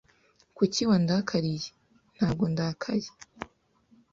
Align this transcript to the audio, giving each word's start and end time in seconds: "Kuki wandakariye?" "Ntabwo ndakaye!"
"Kuki 0.55 0.81
wandakariye?" 0.89 1.67
"Ntabwo 2.15 2.43
ndakaye!" 2.53 3.09